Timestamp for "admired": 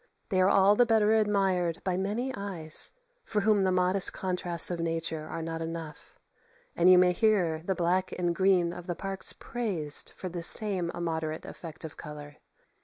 1.13-1.77